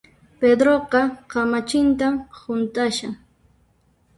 [0.43, 1.01] Pedroqa
[1.33, 3.13] kamachintan hunt'ashan